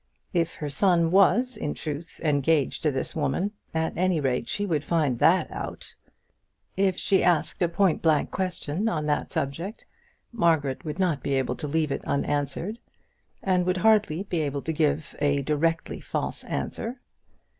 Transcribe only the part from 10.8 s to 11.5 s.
would not be